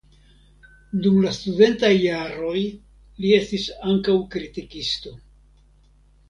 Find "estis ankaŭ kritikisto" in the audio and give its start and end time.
3.37-5.15